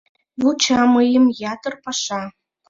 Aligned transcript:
Вуча 0.41 0.81
мыйым 0.93 1.25
ятыр 1.53 1.73
паша. 1.83 2.21